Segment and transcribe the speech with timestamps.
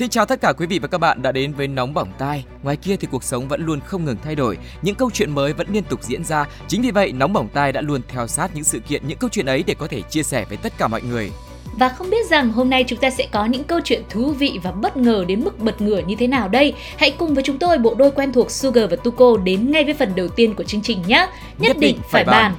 [0.00, 2.44] Xin chào tất cả quý vị và các bạn đã đến với Nóng Bỏng Tai.
[2.62, 5.52] Ngoài kia thì cuộc sống vẫn luôn không ngừng thay đổi, những câu chuyện mới
[5.52, 6.46] vẫn liên tục diễn ra.
[6.68, 9.30] Chính vì vậy, Nóng Bỏng Tai đã luôn theo sát những sự kiện, những câu
[9.30, 11.30] chuyện ấy để có thể chia sẻ với tất cả mọi người.
[11.78, 14.60] Và không biết rằng hôm nay chúng ta sẽ có những câu chuyện thú vị
[14.62, 16.74] và bất ngờ đến mức bật ngửa như thế nào đây?
[16.96, 19.94] Hãy cùng với chúng tôi bộ đôi quen thuộc Sugar và Tuko đến ngay với
[19.94, 21.28] phần đầu tiên của chương trình nhé.
[21.58, 22.54] Nhất, định phải bàn.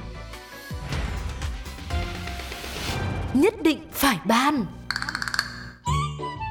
[3.34, 4.64] Nhất định phải ban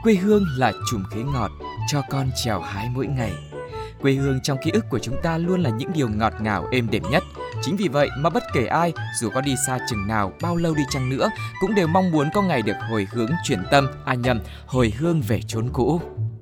[0.03, 1.51] Quê hương là chùm khế ngọt
[1.87, 3.33] cho con trèo hái mỗi ngày.
[4.01, 6.87] Quê hương trong ký ức của chúng ta luôn là những điều ngọt ngào êm
[6.91, 7.23] đềm nhất.
[7.61, 10.73] Chính vì vậy mà bất kể ai, dù có đi xa chừng nào, bao lâu
[10.75, 11.29] đi chăng nữa,
[11.61, 15.21] cũng đều mong muốn có ngày được hồi hướng chuyển tâm, à nhầm, hồi hương
[15.21, 16.01] về chốn cũ.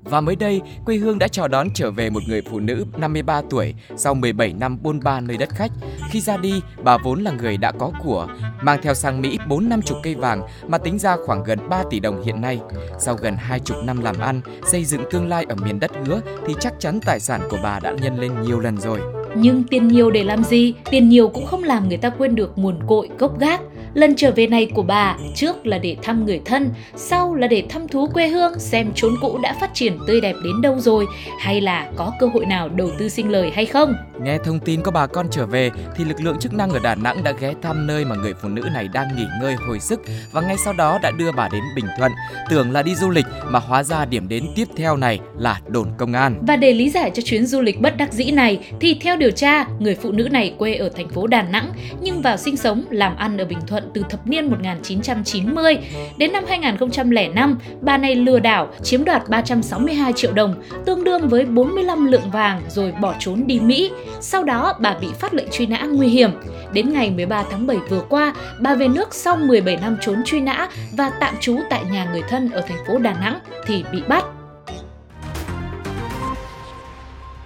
[0.10, 3.42] Và mới đây, quê hương đã chào đón trở về một người phụ nữ 53
[3.50, 5.72] tuổi sau 17 năm bôn ba nơi đất khách.
[6.10, 8.28] Khi ra đi, bà vốn là người đã có của,
[8.62, 11.84] mang theo sang Mỹ 4 năm chục cây vàng mà tính ra khoảng gần 3
[11.90, 12.60] tỷ đồng hiện nay.
[13.00, 16.22] Sau gần hai chục năm làm ăn, xây dựng tương lai ở miền đất hứa
[16.48, 19.00] thì chắc chắn tài sản của bà đã nhân lên nhiều lần rồi.
[19.36, 20.73] Nhưng tiền nhiều để làm gì?
[20.90, 23.62] Tiền nhiều cũng không làm người ta quên được nguồn cội gốc gác.
[23.94, 27.64] Lần trở về này của bà, trước là để thăm người thân, sau là để
[27.70, 31.06] thăm thú quê hương, xem chốn cũ đã phát triển tươi đẹp đến đâu rồi,
[31.40, 33.94] hay là có cơ hội nào đầu tư sinh lời hay không.
[34.22, 36.95] Nghe thông tin có bà con trở về thì lực lượng chức năng ở Đà
[36.95, 40.02] Nẵng đã ghé thăm nơi mà người phụ nữ này đang nghỉ ngơi hồi sức
[40.31, 42.11] và ngay sau đó đã đưa bà đến Bình Thuận.
[42.50, 45.88] Tưởng là đi du lịch mà hóa ra điểm đến tiếp theo này là đồn
[45.98, 46.44] công an.
[46.48, 49.31] Và để lý giải cho chuyến du lịch bất đắc dĩ này thì theo điều
[49.31, 52.83] tra, người phụ nữ này quê ở thành phố Đà Nẵng nhưng vào sinh sống
[52.89, 55.78] làm ăn ở Bình Thuận từ thập niên 1990.
[56.17, 61.45] Đến năm 2005, bà này lừa đảo chiếm đoạt 362 triệu đồng, tương đương với
[61.45, 63.92] 45 lượng vàng rồi bỏ trốn đi Mỹ.
[64.21, 66.31] Sau đó bà bị phát lệnh truy nã nguy hiểm.
[66.73, 70.42] Đến ngày 13 tháng 7 vừa qua, bà về nước sau 17 năm trốn truy
[70.42, 74.02] nã và tạm trú tại nhà người thân ở thành phố Đà Nẵng thì bị
[74.08, 74.25] bắt.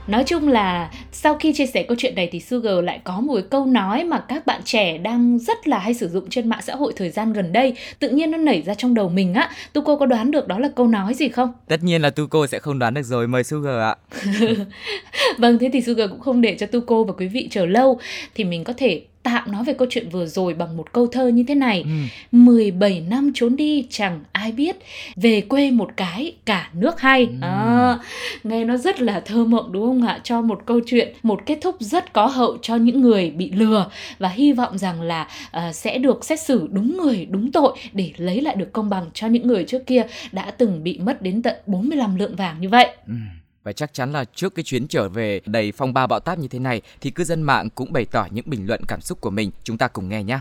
[0.07, 3.39] Nói chung là sau khi chia sẻ câu chuyện này thì Sugar lại có một
[3.49, 6.75] câu nói mà các bạn trẻ đang rất là hay sử dụng trên mạng xã
[6.75, 7.73] hội thời gian gần đây.
[7.99, 9.49] Tự nhiên nó nảy ra trong đầu mình á.
[9.73, 11.53] Tuko có đoán được đó là câu nói gì không?
[11.67, 13.95] Tất nhiên là Tuko sẽ không đoán được rồi, mời Sugar ạ.
[15.37, 17.99] Vâng, thế thì Sugar cũng không để cho Tuko và quý vị chờ lâu
[18.35, 21.27] thì mình có thể tạm nói về câu chuyện vừa rồi bằng một câu thơ
[21.27, 21.81] như thế này.
[21.81, 21.89] Ừ.
[22.31, 24.75] 17 năm trốn đi chẳng ai biết,
[25.15, 27.25] về quê một cái cả nước hay.
[27.25, 27.37] Ừ.
[27.41, 27.99] À,
[28.43, 30.19] nghe nó rất là thơ mộng đúng không ạ?
[30.23, 33.89] Cho một câu chuyện, một kết thúc rất có hậu cho những người bị lừa
[34.19, 38.11] và hy vọng rằng là à, sẽ được xét xử đúng người, đúng tội để
[38.17, 41.41] lấy lại được công bằng cho những người trước kia đã từng bị mất đến
[41.41, 42.87] tận 45 lượng vàng như vậy.
[43.07, 43.13] Ừ.
[43.63, 46.47] Và chắc chắn là trước cái chuyến trở về đầy phong ba bão táp như
[46.47, 49.29] thế này thì cư dân mạng cũng bày tỏ những bình luận cảm xúc của
[49.29, 49.51] mình.
[49.63, 50.39] Chúng ta cùng nghe nhé.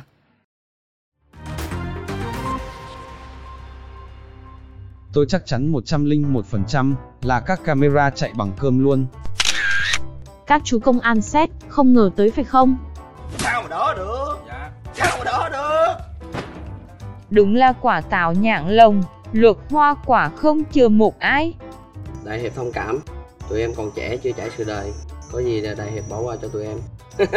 [5.13, 9.07] Tôi chắc chắn 101% là các camera chạy bằng cơm luôn.
[10.47, 12.77] Các chú công an xét, không ngờ tới phải không?
[13.39, 14.39] Sao mà đỡ được?
[14.49, 14.71] Dạ.
[14.95, 16.05] Sao mà đỡ được?
[17.31, 19.03] Đúng là quả táo nhãn lồng,
[19.33, 21.55] luộc hoa quả không chừa một ai.
[22.25, 23.01] Đại Hiệp thông cảm,
[23.49, 24.93] tụi em còn trẻ chưa trải sự đời.
[25.33, 26.79] Có gì là Đại Hiệp bỏ qua cho tụi em.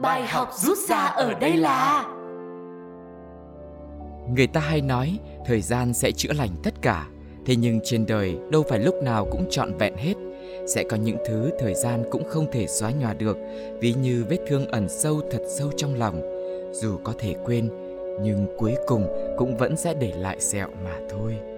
[0.00, 2.04] Bài học rút ra ở đây là
[4.34, 7.06] Người ta hay nói thời gian sẽ chữa lành tất cả.
[7.46, 10.14] Thế nhưng trên đời đâu phải lúc nào cũng trọn vẹn hết.
[10.74, 13.36] Sẽ có những thứ thời gian cũng không thể xóa nhòa được,
[13.80, 16.22] ví như vết thương ẩn sâu thật sâu trong lòng.
[16.72, 17.70] Dù có thể quên,
[18.22, 19.06] nhưng cuối cùng
[19.36, 21.55] cũng vẫn sẽ để lại sẹo mà thôi.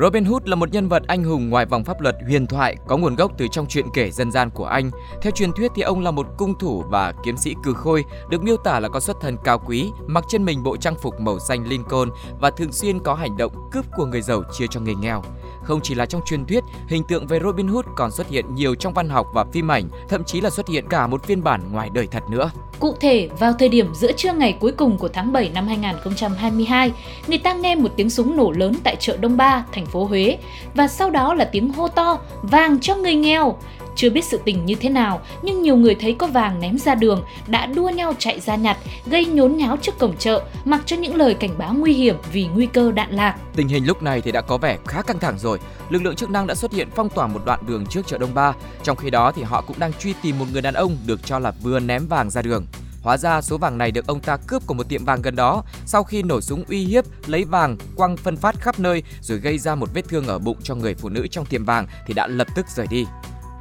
[0.00, 2.96] Robin Hood là một nhân vật anh hùng ngoài vòng pháp luật huyền thoại có
[2.96, 4.90] nguồn gốc từ trong truyện kể dân gian của Anh.
[5.22, 8.42] Theo truyền thuyết thì ông là một cung thủ và kiếm sĩ cừ khôi, được
[8.42, 11.38] miêu tả là có xuất thân cao quý, mặc trên mình bộ trang phục màu
[11.38, 12.10] xanh Lincoln
[12.40, 15.22] và thường xuyên có hành động cướp của người giàu chia cho người nghèo.
[15.70, 18.74] Không chỉ là trong truyền thuyết, hình tượng về Robin Hood còn xuất hiện nhiều
[18.74, 21.60] trong văn học và phim ảnh, thậm chí là xuất hiện cả một phiên bản
[21.72, 22.50] ngoài đời thật nữa.
[22.78, 26.92] Cụ thể, vào thời điểm giữa trưa ngày cuối cùng của tháng 7 năm 2022,
[27.26, 30.38] người ta nghe một tiếng súng nổ lớn tại chợ Đông Ba, thành phố Huế
[30.74, 33.56] và sau đó là tiếng hô to vàng cho người nghèo.
[33.96, 36.94] Chưa biết sự tình như thế nào, nhưng nhiều người thấy có vàng ném ra
[36.94, 38.76] đường đã đua nhau chạy ra nhặt,
[39.06, 42.46] gây nhốn nháo trước cổng chợ, mặc cho những lời cảnh báo nguy hiểm vì
[42.46, 43.36] nguy cơ đạn lạc.
[43.56, 45.58] Tình hình lúc này thì đã có vẻ khá căng thẳng rồi.
[45.90, 48.34] Lực lượng chức năng đã xuất hiện phong tỏa một đoạn đường trước chợ Đông
[48.34, 48.52] Ba.
[48.82, 51.38] Trong khi đó thì họ cũng đang truy tìm một người đàn ông được cho
[51.38, 52.66] là vừa ném vàng ra đường.
[53.02, 55.62] Hóa ra số vàng này được ông ta cướp của một tiệm vàng gần đó
[55.86, 59.58] sau khi nổ súng uy hiếp lấy vàng quăng phân phát khắp nơi rồi gây
[59.58, 62.26] ra một vết thương ở bụng cho người phụ nữ trong tiệm vàng thì đã
[62.26, 63.06] lập tức rời đi.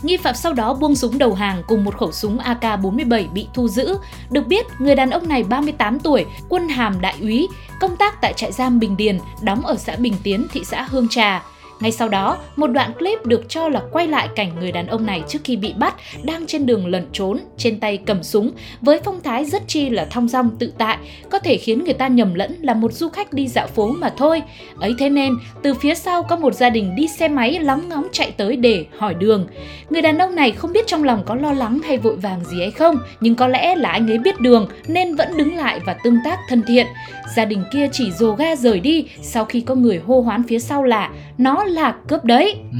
[0.01, 3.67] Nghi phạm sau đó buông súng đầu hàng cùng một khẩu súng AK-47 bị thu
[3.67, 3.97] giữ.
[4.29, 7.47] Được biết, người đàn ông này 38 tuổi, quân hàm đại úy,
[7.79, 11.07] công tác tại trại giam Bình Điền, đóng ở xã Bình Tiến, thị xã Hương
[11.09, 11.43] Trà.
[11.79, 15.05] Ngay sau đó, một đoạn clip được cho là quay lại cảnh người đàn ông
[15.05, 18.99] này trước khi bị bắt đang trên đường lẩn trốn, trên tay cầm súng với
[19.05, 20.97] phong thái rất chi là thong dong tự tại,
[21.29, 24.09] có thể khiến người ta nhầm lẫn là một du khách đi dạo phố mà
[24.17, 24.41] thôi.
[24.79, 28.07] Ấy thế nên, từ phía sau có một gia đình đi xe máy lóng ngóng
[28.11, 29.47] chạy tới để hỏi đường.
[29.89, 32.59] Người đàn ông này không biết trong lòng có lo lắng hay vội vàng gì
[32.59, 35.95] hay không, nhưng có lẽ là anh ấy biết đường nên vẫn đứng lại và
[36.03, 36.87] tương tác thân thiện.
[37.35, 40.59] Gia đình kia chỉ dồ ga rời đi sau khi có người hô hoán phía
[40.59, 42.55] sau là nó là cướp đấy.
[42.71, 42.77] Ừ.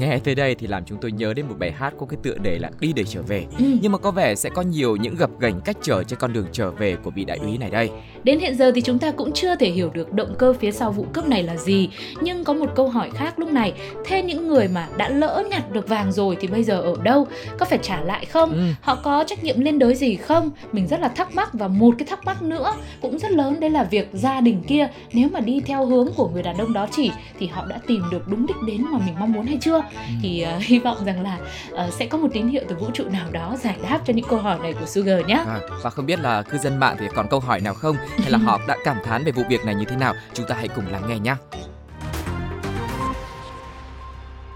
[0.00, 2.34] Nghe tới đây thì làm chúng tôi nhớ đến một bài hát có cái tựa
[2.42, 3.46] đề là Đi để trở về.
[3.58, 3.64] Ừ.
[3.82, 6.46] Nhưng mà có vẻ sẽ có nhiều những gập ghềnh cách trở trên con đường
[6.52, 7.90] trở về của vị đại úy này đây.
[8.24, 10.92] Đến hiện giờ thì chúng ta cũng chưa thể hiểu được động cơ phía sau
[10.92, 11.88] vụ cướp này là gì.
[12.20, 13.72] Nhưng có một câu hỏi khác lúc này,
[14.06, 17.26] thế những người mà đã lỡ nhặt được vàng rồi thì bây giờ ở đâu?
[17.58, 18.52] Có phải trả lại không?
[18.52, 18.62] Ừ.
[18.80, 20.50] Họ có trách nhiệm liên đới gì không?
[20.72, 23.70] Mình rất là thắc mắc và một cái thắc mắc nữa cũng rất lớn đấy
[23.70, 26.86] là việc gia đình kia nếu mà đi theo hướng của người đàn ông đó
[26.90, 29.82] chỉ thì họ đã tìm được đúng đích đến mà mình mong muốn hay chưa?
[30.22, 31.38] Thì uh, hy vọng rằng là
[31.72, 34.26] uh, sẽ có một tín hiệu từ vũ trụ nào đó giải đáp cho những
[34.28, 35.44] câu hỏi này của Sugar nhé.
[35.46, 38.30] À, và không biết là cư dân mạng thì còn câu hỏi nào không hay
[38.30, 40.14] là họ đã cảm thán về vụ việc này như thế nào?
[40.34, 41.34] Chúng ta hãy cùng lắng nghe nhé.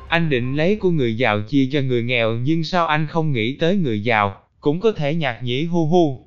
[0.09, 3.56] Anh định lấy của người giàu chia cho người nghèo nhưng sao anh không nghĩ
[3.61, 6.27] tới người giàu, cũng có thể nhạc nhĩ hu hu.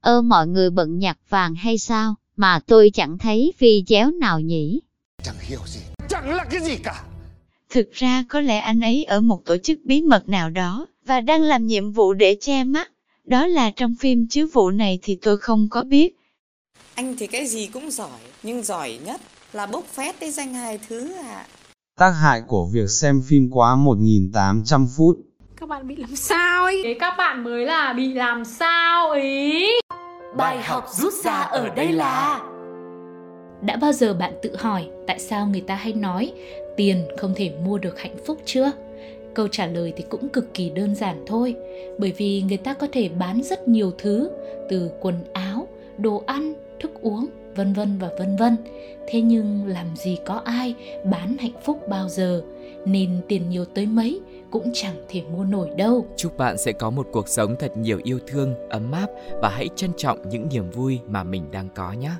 [0.00, 4.40] Ơ mọi người bận nhặt vàng hay sao, mà tôi chẳng thấy phi chéo nào
[4.40, 4.80] nhỉ?
[5.22, 7.02] Chẳng hiểu gì, chẳng là cái gì cả.
[7.76, 11.20] Thực ra có lẽ anh ấy ở một tổ chức bí mật nào đó và
[11.20, 12.90] đang làm nhiệm vụ để che mắt.
[13.24, 16.16] Đó là trong phim chứ vụ này thì tôi không có biết.
[16.94, 19.20] Anh thì cái gì cũng giỏi, nhưng giỏi nhất
[19.52, 21.22] là bốc phét cái danh hài thứ ạ.
[21.28, 21.46] À.
[21.98, 25.16] Tác hại của việc xem phim quá 1.800 phút.
[25.56, 26.80] Các bạn bị làm sao ấy?
[26.84, 29.66] Thế các bạn mới là bị làm sao ý?
[30.36, 32.40] Bài học rút ra ở đây là
[33.62, 36.32] Đã bao giờ bạn tự hỏi tại sao người ta hay nói
[36.76, 38.72] tiền không thể mua được hạnh phúc chưa?
[39.34, 41.54] Câu trả lời thì cũng cực kỳ đơn giản thôi,
[41.98, 44.30] bởi vì người ta có thể bán rất nhiều thứ,
[44.68, 45.68] từ quần áo,
[45.98, 47.26] đồ ăn, thức uống,
[47.56, 48.56] vân vân và vân vân.
[49.08, 50.74] Thế nhưng làm gì có ai
[51.04, 52.42] bán hạnh phúc bao giờ,
[52.84, 54.20] nên tiền nhiều tới mấy
[54.50, 56.06] cũng chẳng thể mua nổi đâu.
[56.16, 59.06] Chúc bạn sẽ có một cuộc sống thật nhiều yêu thương, ấm áp
[59.42, 62.10] và hãy trân trọng những niềm vui mà mình đang có nhé.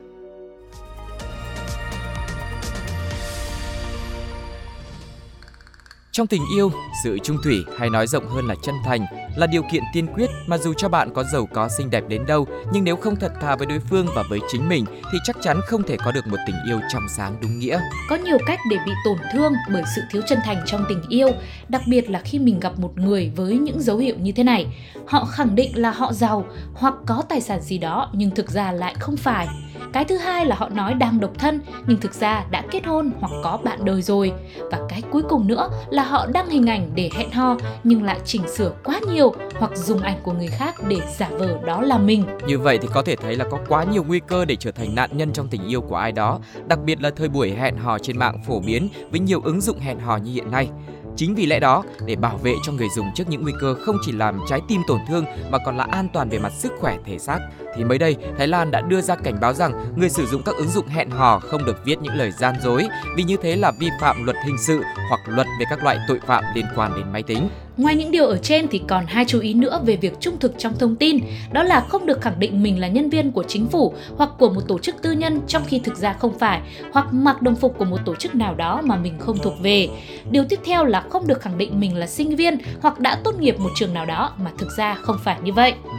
[6.17, 6.73] Trong tình yêu,
[7.05, 10.31] sự trung thủy hay nói rộng hơn là chân thành là điều kiện tiên quyết
[10.47, 13.33] mà dù cho bạn có giàu có xinh đẹp đến đâu, nhưng nếu không thật
[13.41, 16.27] thà với đối phương và với chính mình thì chắc chắn không thể có được
[16.27, 17.81] một tình yêu trong sáng đúng nghĩa.
[18.09, 21.29] Có nhiều cách để bị tổn thương bởi sự thiếu chân thành trong tình yêu,
[21.69, 24.67] đặc biệt là khi mình gặp một người với những dấu hiệu như thế này.
[25.07, 28.73] Họ khẳng định là họ giàu hoặc có tài sản gì đó nhưng thực ra
[28.73, 29.49] lại không phải.
[29.93, 33.11] Cái thứ hai là họ nói đang độc thân nhưng thực ra đã kết hôn
[33.21, 34.33] hoặc có bạn đời rồi.
[34.71, 38.19] Và cái cuối cùng nữa là họ đăng hình ảnh để hẹn hò nhưng lại
[38.25, 41.99] chỉnh sửa quá nhiều hoặc dùng ảnh của người khác để giả vờ đó là
[41.99, 42.25] mình.
[42.47, 44.95] Như vậy thì có thể thấy là có quá nhiều nguy cơ để trở thành
[44.95, 47.99] nạn nhân trong tình yêu của ai đó, đặc biệt là thời buổi hẹn hò
[47.99, 50.69] trên mạng phổ biến với nhiều ứng dụng hẹn hò như hiện nay.
[51.17, 53.97] Chính vì lẽ đó, để bảo vệ cho người dùng trước những nguy cơ không
[54.03, 56.99] chỉ làm trái tim tổn thương mà còn là an toàn về mặt sức khỏe
[57.05, 57.39] thể xác,
[57.77, 60.55] thì mới đây Thái Lan đã đưa ra cảnh báo rằng người sử dụng các
[60.57, 63.73] ứng dụng hẹn hò không được viết những lời gian dối vì như thế là
[63.79, 67.13] vi phạm luật hình sự hoặc luật về các loại tội phạm liên quan đến
[67.13, 67.49] máy tính.
[67.77, 70.55] Ngoài những điều ở trên thì còn hai chú ý nữa về việc trung thực
[70.59, 71.19] trong thông tin,
[71.53, 74.51] đó là không được khẳng định mình là nhân viên của chính phủ hoặc của
[74.51, 76.61] một tổ chức tư nhân trong khi thực ra không phải,
[76.93, 79.89] hoặc mặc đồng phục của một tổ chức nào đó mà mình không thuộc về.
[80.31, 83.41] Điều tiếp theo là không được khẳng định mình là sinh viên hoặc đã tốt
[83.41, 85.75] nghiệp một trường nào đó mà thực ra không phải như vậy.
[85.85, 85.91] Ừ.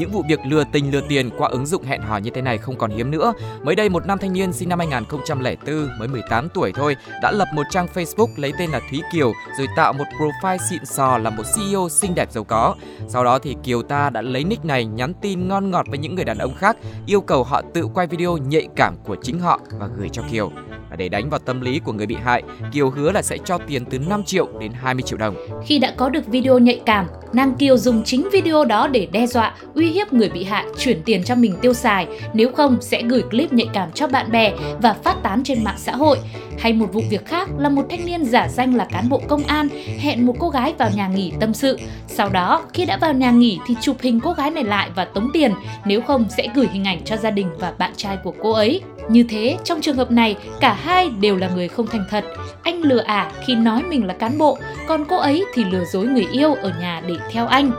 [0.00, 2.58] Những vụ việc lừa tình lừa tiền qua ứng dụng hẹn hò như thế này
[2.58, 3.32] không còn hiếm nữa.
[3.62, 7.48] Mới đây một nam thanh niên sinh năm 2004 mới 18 tuổi thôi đã lập
[7.54, 11.30] một trang Facebook lấy tên là Thúy Kiều rồi tạo một profile xịn sò là
[11.30, 12.74] một CEO xinh đẹp giàu có.
[13.08, 16.14] Sau đó thì Kiều ta đã lấy nick này nhắn tin ngon ngọt với những
[16.14, 16.76] người đàn ông khác,
[17.06, 20.50] yêu cầu họ tự quay video nhạy cảm của chính họ và gửi cho Kiều.
[20.90, 22.42] Và để đánh vào tâm lý của người bị hại,
[22.72, 25.36] Kiều hứa là sẽ cho tiền từ 5 triệu đến 20 triệu đồng.
[25.66, 29.26] Khi đã có được video nhạy cảm, nàng Kiều dùng chính video đó để đe
[29.26, 33.02] dọa, uy hiếp người bị hại chuyển tiền cho mình tiêu xài, nếu không sẽ
[33.02, 36.18] gửi clip nhạy cảm cho bạn bè và phát tán trên mạng xã hội.
[36.60, 39.44] Hay một vụ việc khác là một thanh niên giả danh là cán bộ công
[39.44, 41.78] an hẹn một cô gái vào nhà nghỉ tâm sự.
[42.06, 45.04] Sau đó, khi đã vào nhà nghỉ thì chụp hình cô gái này lại và
[45.04, 45.52] tống tiền,
[45.84, 48.80] nếu không sẽ gửi hình ảnh cho gia đình và bạn trai của cô ấy.
[49.08, 52.24] Như thế, trong trường hợp này, cả hai đều là người không thành thật.
[52.62, 56.06] Anh lừa ả khi nói mình là cán bộ, còn cô ấy thì lừa dối
[56.06, 57.72] người yêu ở nhà để theo anh.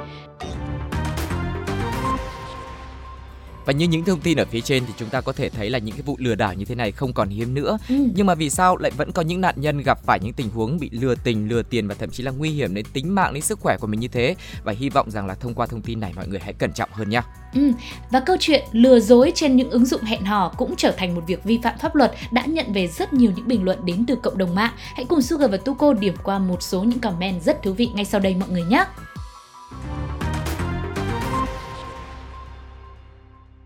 [3.72, 5.80] Và như những thông tin ở phía trên thì chúng ta có thể thấy là
[5.80, 7.78] những cái vụ lừa đảo như thế này không còn hiếm nữa.
[7.90, 7.96] Ừ.
[8.16, 10.80] Nhưng mà vì sao lại vẫn có những nạn nhân gặp phải những tình huống
[10.80, 13.44] bị lừa tình, lừa tiền và thậm chí là nguy hiểm đến tính mạng đến
[13.44, 14.36] sức khỏe của mình như thế?
[14.64, 16.90] Và hy vọng rằng là thông qua thông tin này mọi người hãy cẩn trọng
[16.92, 17.22] hơn nhé.
[17.54, 17.72] Ừ.
[18.12, 21.22] Và câu chuyện lừa dối trên những ứng dụng hẹn hò cũng trở thành một
[21.28, 24.16] việc vi phạm pháp luật đã nhận về rất nhiều những bình luận đến từ
[24.16, 24.74] cộng đồng mạng.
[24.96, 28.06] Hãy cùng Sugar và Tuko điểm qua một số những comment rất thú vị ngay
[28.06, 28.86] sau đây mọi người nhé.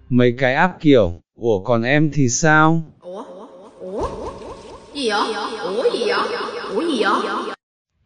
[0.09, 2.81] Mấy cái app kiểu, ủa còn em thì sao?
[4.93, 5.33] Gì vậy?
[5.63, 6.37] Ủa gì vậy?
[6.75, 7.55] Ủa gì vậy?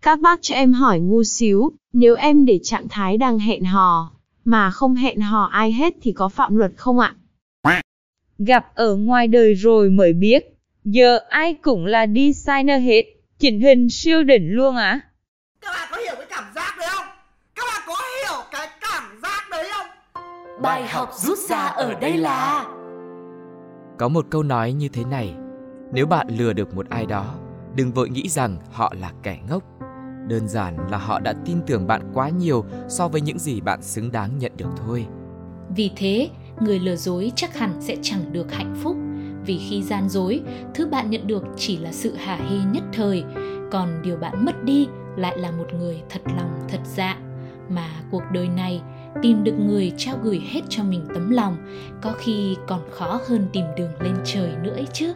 [0.02, 4.12] Các bác cho em hỏi ngu xíu, nếu em để trạng thái đang hẹn hò,
[4.46, 7.16] mà không hẹn hò ai hết thì có phạm luật không ạ?
[8.38, 10.44] Gặp ở ngoài đời rồi mới biết,
[10.84, 13.06] giờ ai cũng là designer hết,
[13.40, 15.00] chỉnh hình siêu đỉnh luôn á.
[15.62, 17.06] Các bạn có hiểu cái cảm giác đấy không?
[17.56, 19.88] Các bạn có hiểu cái cảm giác đấy không?
[20.62, 22.66] Bài học rút ra ở đây là
[23.98, 25.36] Có một câu nói như thế này,
[25.94, 27.26] nếu bạn lừa được một ai đó,
[27.76, 29.64] đừng vội nghĩ rằng họ là kẻ ngốc.
[30.28, 33.82] Đơn giản là họ đã tin tưởng bạn quá nhiều so với những gì bạn
[33.82, 35.06] xứng đáng nhận được thôi.
[35.76, 36.30] Vì thế,
[36.62, 38.96] người lừa dối chắc hẳn sẽ chẳng được hạnh phúc.
[39.46, 40.42] Vì khi gian dối,
[40.74, 43.24] thứ bạn nhận được chỉ là sự hả hê nhất thời,
[43.72, 47.18] còn điều bạn mất đi lại là một người thật lòng thật dạ.
[47.70, 48.82] Mà cuộc đời này,
[49.22, 51.58] tìm được người trao gửi hết cho mình tấm lòng,
[52.02, 55.14] có khi còn khó hơn tìm đường lên trời nữa ấy chứ.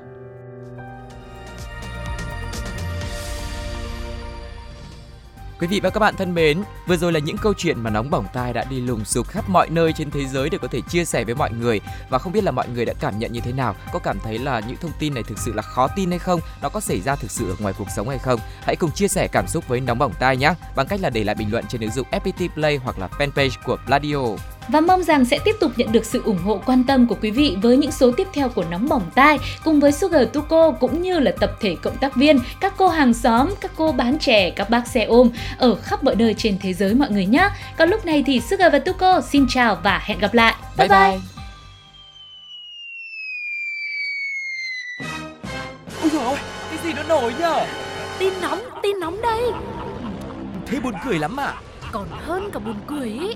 [5.63, 8.09] Quý vị và các bạn thân mến, vừa rồi là những câu chuyện mà nóng
[8.09, 10.81] bỏng tai đã đi lùng sục khắp mọi nơi trên thế giới để có thể
[10.89, 13.39] chia sẻ với mọi người và không biết là mọi người đã cảm nhận như
[13.39, 16.09] thế nào, có cảm thấy là những thông tin này thực sự là khó tin
[16.09, 18.39] hay không, nó có xảy ra thực sự ở ngoài cuộc sống hay không?
[18.61, 21.23] Hãy cùng chia sẻ cảm xúc với nóng bỏng tai nhé, bằng cách là để
[21.23, 24.19] lại bình luận trên ứng dụng FPT Play hoặc là fanpage của Pladio.
[24.67, 27.31] Và mong rằng sẽ tiếp tục nhận được sự ủng hộ quan tâm của quý
[27.31, 31.01] vị với những số tiếp theo của Nóng Bỏng Tai cùng với Sugar Tuko cũng
[31.01, 34.49] như là tập thể cộng tác viên, các cô hàng xóm, các cô bán chè,
[34.49, 37.49] các bác xe ôm ở khắp mọi nơi trên thế giới mọi người nhé.
[37.77, 40.55] Còn lúc này thì Sugar và Tuko xin chào và hẹn gặp lại.
[40.77, 40.99] Bye bye!
[40.99, 41.19] bye.
[46.01, 46.37] Ôi dồi ôi,
[46.69, 47.65] cái gì nó nổi nhở?
[48.19, 49.41] Tin nóng, tin nóng đây
[50.65, 51.53] Thế buồn cười lắm à?
[51.91, 53.35] Còn hơn cả buồn cười ý